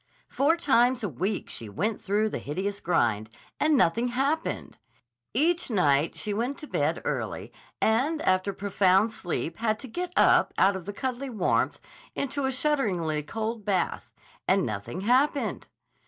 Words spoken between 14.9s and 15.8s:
happened.